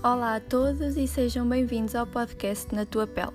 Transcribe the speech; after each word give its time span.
Olá 0.00 0.36
a 0.36 0.40
todos 0.40 0.96
e 0.96 1.08
sejam 1.08 1.48
bem-vindos 1.48 1.96
ao 1.96 2.06
podcast 2.06 2.72
Na 2.72 2.86
Tua 2.86 3.04
Pele. 3.04 3.32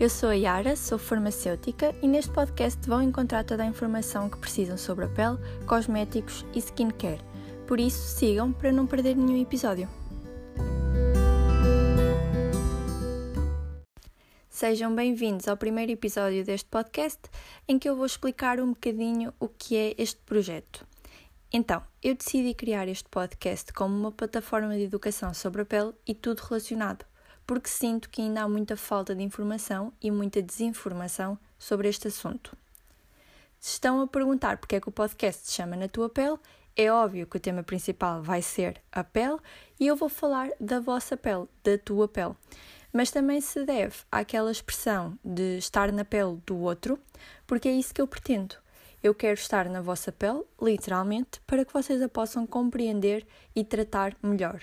Eu 0.00 0.08
sou 0.08 0.30
a 0.30 0.34
Yara, 0.34 0.74
sou 0.74 0.98
farmacêutica 0.98 1.94
e 2.00 2.08
neste 2.08 2.30
podcast 2.30 2.80
vão 2.88 3.02
encontrar 3.02 3.44
toda 3.44 3.62
a 3.62 3.66
informação 3.66 4.30
que 4.30 4.38
precisam 4.38 4.78
sobre 4.78 5.04
a 5.04 5.08
pele, 5.08 5.36
cosméticos 5.66 6.46
e 6.54 6.60
skincare. 6.60 7.20
Por 7.66 7.78
isso, 7.78 8.16
sigam 8.16 8.54
para 8.54 8.72
não 8.72 8.86
perder 8.86 9.16
nenhum 9.16 9.38
episódio. 9.38 9.86
Sejam 14.48 14.94
bem-vindos 14.94 15.46
ao 15.46 15.58
primeiro 15.58 15.92
episódio 15.92 16.42
deste 16.42 16.70
podcast 16.70 17.20
em 17.68 17.78
que 17.78 17.86
eu 17.86 17.94
vou 17.94 18.06
explicar 18.06 18.58
um 18.60 18.70
bocadinho 18.70 19.34
o 19.38 19.46
que 19.46 19.76
é 19.76 19.94
este 19.98 20.20
projeto. 20.24 20.87
Então, 21.50 21.82
eu 22.02 22.14
decidi 22.14 22.52
criar 22.52 22.88
este 22.88 23.08
podcast 23.08 23.72
como 23.72 23.96
uma 23.96 24.12
plataforma 24.12 24.76
de 24.76 24.82
educação 24.82 25.32
sobre 25.32 25.62
a 25.62 25.64
pele 25.64 25.94
e 26.06 26.14
tudo 26.14 26.40
relacionado, 26.40 27.06
porque 27.46 27.70
sinto 27.70 28.10
que 28.10 28.20
ainda 28.20 28.42
há 28.42 28.48
muita 28.48 28.76
falta 28.76 29.14
de 29.14 29.22
informação 29.22 29.90
e 29.98 30.10
muita 30.10 30.42
desinformação 30.42 31.38
sobre 31.58 31.88
este 31.88 32.08
assunto. 32.08 32.54
Se 33.58 33.72
estão 33.72 34.02
a 34.02 34.06
perguntar 34.06 34.58
porque 34.58 34.76
é 34.76 34.80
que 34.80 34.90
o 34.90 34.92
podcast 34.92 35.46
se 35.46 35.54
chama 35.54 35.74
Na 35.74 35.88
Tua 35.88 36.10
Pele, 36.10 36.38
é 36.76 36.92
óbvio 36.92 37.26
que 37.26 37.38
o 37.38 37.40
tema 37.40 37.62
principal 37.62 38.22
vai 38.22 38.42
ser 38.42 38.82
a 38.92 39.02
pele 39.02 39.38
e 39.80 39.86
eu 39.86 39.96
vou 39.96 40.10
falar 40.10 40.50
da 40.60 40.78
vossa 40.78 41.16
pele, 41.16 41.48
da 41.64 41.78
tua 41.78 42.06
pele. 42.06 42.36
Mas 42.92 43.10
também 43.10 43.40
se 43.40 43.64
deve 43.64 43.96
àquela 44.12 44.52
expressão 44.52 45.18
de 45.24 45.56
estar 45.56 45.90
na 45.92 46.04
pele 46.04 46.40
do 46.46 46.58
outro, 46.58 46.98
porque 47.46 47.68
é 47.68 47.72
isso 47.72 47.94
que 47.94 48.02
eu 48.02 48.06
pretendo 48.06 48.56
eu 49.02 49.14
quero 49.14 49.34
estar 49.34 49.68
na 49.68 49.80
vossa 49.80 50.10
pele, 50.10 50.42
literalmente, 50.60 51.40
para 51.46 51.64
que 51.64 51.72
vocês 51.72 52.02
a 52.02 52.08
possam 52.08 52.46
compreender 52.46 53.26
e 53.54 53.64
tratar 53.64 54.16
melhor. 54.22 54.60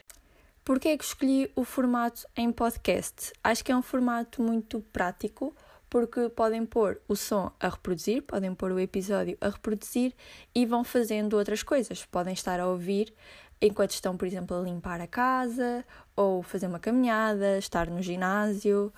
Porquê 0.64 0.90
é 0.90 0.98
que 0.98 1.04
escolhi 1.04 1.52
o 1.56 1.64
formato 1.64 2.28
em 2.36 2.52
podcast? 2.52 3.32
Acho 3.44 3.64
que 3.64 3.72
é 3.72 3.78
um 3.78 3.82
formato 3.82 4.42
muito 4.42 4.82
prático, 4.92 5.56
porque 5.90 6.28
podem 6.30 6.66
pôr 6.66 7.00
o 7.08 7.16
som 7.16 7.52
a 7.60 7.70
reproduzir, 7.70 8.24
podem 8.24 8.54
pôr 8.54 8.72
o 8.72 8.80
episódio 8.80 9.38
a 9.40 9.50
reproduzir 9.50 10.14
e 10.54 10.66
vão 10.66 10.84
fazendo 10.84 11.38
outras 11.38 11.62
coisas. 11.62 12.04
Podem 12.06 12.34
estar 12.34 12.60
a 12.60 12.68
ouvir 12.68 13.14
enquanto 13.62 13.92
estão, 13.92 14.18
por 14.18 14.28
exemplo, 14.28 14.58
a 14.58 14.62
limpar 14.62 15.00
a 15.00 15.08
casa 15.08 15.86
ou 16.16 16.42
fazer 16.44 16.68
uma 16.68 16.80
caminhada, 16.80 17.58
estar 17.58 17.88
no 17.90 18.02
ginásio, 18.02 18.92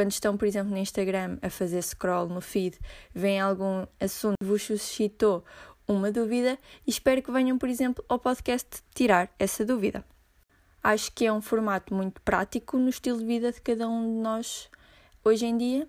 quando 0.00 0.12
estão, 0.12 0.34
por 0.34 0.48
exemplo, 0.48 0.70
no 0.70 0.78
Instagram 0.78 1.36
a 1.42 1.50
fazer 1.50 1.82
scroll 1.82 2.26
no 2.26 2.40
feed, 2.40 2.78
vem 3.14 3.38
algum 3.38 3.86
assunto 4.00 4.36
que 4.40 4.46
vos 4.46 4.62
suscitou 4.62 5.44
uma 5.86 6.10
dúvida 6.10 6.58
e 6.86 6.90
espero 6.90 7.22
que 7.22 7.30
venham, 7.30 7.58
por 7.58 7.68
exemplo, 7.68 8.02
ao 8.08 8.18
podcast 8.18 8.82
tirar 8.94 9.30
essa 9.38 9.62
dúvida. 9.62 10.02
Acho 10.82 11.12
que 11.12 11.26
é 11.26 11.30
um 11.30 11.42
formato 11.42 11.92
muito 11.92 12.18
prático 12.22 12.78
no 12.78 12.88
estilo 12.88 13.18
de 13.18 13.26
vida 13.26 13.52
de 13.52 13.60
cada 13.60 13.86
um 13.90 14.00
de 14.00 14.22
nós 14.22 14.70
hoje 15.22 15.44
em 15.44 15.58
dia, 15.58 15.86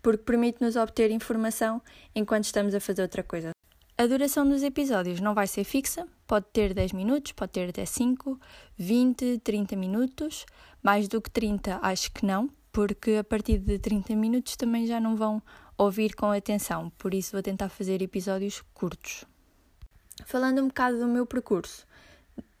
porque 0.00 0.22
permite-nos 0.22 0.76
obter 0.76 1.10
informação 1.10 1.82
enquanto 2.14 2.44
estamos 2.44 2.72
a 2.72 2.78
fazer 2.78 3.02
outra 3.02 3.24
coisa. 3.24 3.50
A 3.98 4.06
duração 4.06 4.48
dos 4.48 4.62
episódios 4.62 5.18
não 5.18 5.34
vai 5.34 5.48
ser 5.48 5.64
fixa, 5.64 6.06
pode 6.24 6.46
ter 6.52 6.72
10 6.72 6.92
minutos, 6.92 7.32
pode 7.32 7.50
ter 7.50 7.68
até 7.68 7.84
5, 7.84 8.38
20, 8.78 9.40
30 9.40 9.74
minutos, 9.74 10.46
mais 10.80 11.08
do 11.08 11.20
que 11.20 11.30
30 11.32 11.80
acho 11.82 12.12
que 12.12 12.24
não, 12.24 12.48
porque 12.74 13.12
a 13.12 13.22
partir 13.22 13.58
de 13.58 13.78
30 13.78 14.16
minutos 14.16 14.56
também 14.56 14.84
já 14.84 14.98
não 14.98 15.14
vão 15.14 15.40
ouvir 15.78 16.16
com 16.16 16.32
atenção, 16.32 16.90
por 16.98 17.14
isso 17.14 17.30
vou 17.30 17.40
tentar 17.40 17.68
fazer 17.68 18.02
episódios 18.02 18.64
curtos. 18.74 19.24
Falando 20.26 20.60
um 20.60 20.66
bocado 20.66 20.98
do 20.98 21.06
meu 21.06 21.24
percurso, 21.24 21.86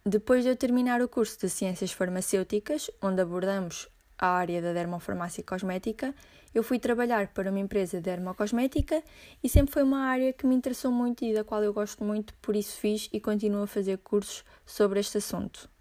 depois 0.06 0.44
de 0.44 0.50
eu 0.50 0.56
terminar 0.56 1.02
o 1.02 1.08
curso 1.08 1.36
de 1.40 1.50
Ciências 1.50 1.90
Farmacêuticas, 1.90 2.92
onde 3.02 3.22
abordamos 3.22 3.88
a 4.16 4.28
área 4.28 4.62
da 4.62 4.72
dermofarmácia 4.72 5.42
cosmética, 5.42 6.14
eu 6.54 6.62
fui 6.62 6.78
trabalhar 6.78 7.32
para 7.34 7.50
uma 7.50 7.58
empresa 7.58 7.96
de 7.96 8.04
dermocosmética 8.04 9.02
e 9.42 9.48
sempre 9.48 9.72
foi 9.72 9.82
uma 9.82 10.04
área 10.06 10.32
que 10.32 10.46
me 10.46 10.54
interessou 10.54 10.92
muito 10.92 11.24
e 11.24 11.34
da 11.34 11.42
qual 11.42 11.64
eu 11.64 11.72
gosto 11.72 12.04
muito, 12.04 12.34
por 12.34 12.54
isso 12.54 12.76
fiz 12.78 13.08
e 13.12 13.18
continuo 13.18 13.64
a 13.64 13.66
fazer 13.66 13.98
cursos 13.98 14.44
sobre 14.64 15.00
este 15.00 15.18
assunto. 15.18 15.73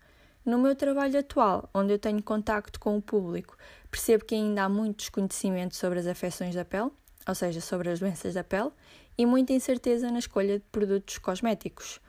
No 0.45 0.57
meu 0.57 0.75
trabalho 0.75 1.17
atual, 1.17 1.69
onde 1.73 1.93
eu 1.93 1.99
tenho 1.99 2.21
contacto 2.21 2.77
com 2.77 2.97
o 2.97 3.01
público, 3.01 3.57
percebo 3.89 4.25
que 4.25 4.35
ainda 4.35 4.63
há 4.63 4.69
muito 4.69 4.97
desconhecimento 4.97 5.73
sobre 5.73 5.99
as 5.99 6.05
afecções 6.05 6.53
da 6.53 6.65
pele, 6.65 6.91
ou 7.25 7.33
seja, 7.33 7.61
sobre 7.61 7.89
as 7.89 8.01
doenças 8.01 8.33
da 8.33 8.43
pele, 8.43 8.69
e 9.17 9.25
muita 9.25 9.53
incerteza 9.53 10.11
na 10.11 10.19
escolha 10.19 10.59
de 10.59 10.65
produtos 10.69 11.17
cosméticos. 11.17 12.01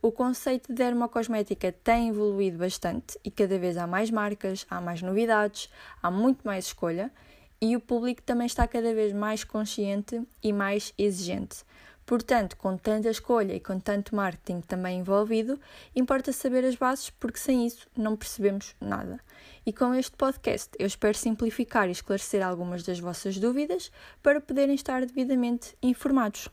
O 0.00 0.10
conceito 0.10 0.68
de 0.68 0.74
dermocosmética 0.74 1.70
tem 1.70 2.08
evoluído 2.08 2.56
bastante 2.56 3.18
e 3.22 3.30
cada 3.30 3.58
vez 3.58 3.76
há 3.76 3.86
mais 3.86 4.10
marcas, 4.10 4.64
há 4.70 4.80
mais 4.80 5.02
novidades, 5.02 5.68
há 6.02 6.10
muito 6.10 6.46
mais 6.46 6.66
escolha 6.66 7.12
e 7.60 7.76
o 7.76 7.80
público 7.80 8.22
também 8.22 8.46
está 8.46 8.66
cada 8.66 8.94
vez 8.94 9.12
mais 9.12 9.44
consciente 9.44 10.22
e 10.42 10.50
mais 10.50 10.94
exigente. 10.96 11.64
Portanto, 12.06 12.56
com 12.56 12.76
tanta 12.76 13.10
escolha 13.10 13.52
e 13.52 13.58
com 13.58 13.80
tanto 13.80 14.14
marketing 14.14 14.60
também 14.60 15.00
envolvido, 15.00 15.58
importa 15.94 16.32
saber 16.32 16.64
as 16.64 16.76
bases 16.76 17.10
porque 17.10 17.38
sem 17.38 17.66
isso 17.66 17.88
não 17.96 18.16
percebemos 18.16 18.76
nada. 18.80 19.18
E 19.66 19.72
com 19.72 19.92
este 19.92 20.16
podcast 20.16 20.70
eu 20.78 20.86
espero 20.86 21.18
simplificar 21.18 21.88
e 21.88 21.92
esclarecer 21.92 22.46
algumas 22.46 22.84
das 22.84 23.00
vossas 23.00 23.36
dúvidas 23.38 23.90
para 24.22 24.40
poderem 24.40 24.76
estar 24.76 25.04
devidamente 25.04 25.76
informados. 25.82 26.48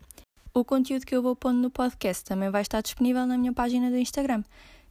O 0.55 0.65
conteúdo 0.65 1.05
que 1.05 1.15
eu 1.15 1.21
vou 1.21 1.35
pondo 1.35 1.59
no 1.59 1.69
podcast 1.69 2.25
também 2.25 2.49
vai 2.49 2.63
estar 2.63 2.81
disponível 2.81 3.27
na 3.27 3.37
minha 3.37 3.53
página 3.53 3.91
do 3.91 3.97
Instagram, 3.97 4.43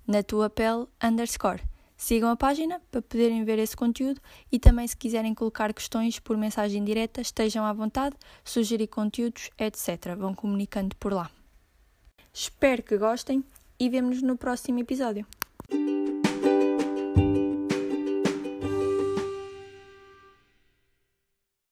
na 0.07 0.23
tua 0.23 0.49
pele 0.49 0.87
underscore. 1.03 1.72
Sigam 2.03 2.31
a 2.31 2.37
página 2.37 2.83
para 2.91 3.01
poderem 3.01 3.45
ver 3.45 3.61
esse 3.61 3.77
conteúdo 3.77 4.21
e 4.51 4.59
também, 4.59 4.89
se 4.89 4.97
quiserem 4.97 5.33
colocar 5.33 5.73
questões 5.73 6.19
por 6.19 6.37
mensagem 6.37 6.83
direta, 6.83 7.21
estejam 7.21 7.65
à 7.65 7.73
vontade, 7.73 8.17
sugerir 8.45 8.89
conteúdos, 8.89 9.51
etc. 9.57 10.17
Vão 10.19 10.35
comunicando 10.35 10.97
por 10.97 11.13
lá. 11.13 11.31
Espero 12.35 12.83
que 12.83 12.99
gostem 12.99 13.45
e 13.79 13.89
vemo-nos 13.89 14.21
no 14.21 14.37
próximo 14.37 14.81
episódio. 14.81 15.25